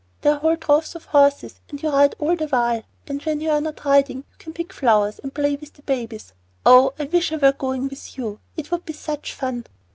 [0.21, 3.61] There are whole droves of horses, and you ride all the while, and when you're
[3.61, 6.33] not riding you can pick flowers and play with the babies.
[6.65, 9.67] Oh, I wish I were going with you; it would be such fun!"